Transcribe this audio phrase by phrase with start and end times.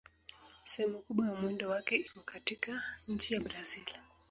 [0.65, 3.83] Sehemu kubwa ya mwendo wake iko katika nchi ya Brazil.